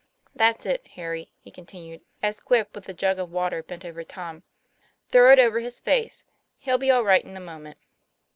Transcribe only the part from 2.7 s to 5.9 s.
with a jug of water bent over Tom," throw it over his